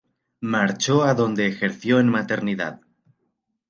Marchó 0.55 1.03
a 1.03 1.13
donde 1.13 1.45
ejerció 1.45 1.99
en 1.99 2.09
maternidad. 2.09 2.81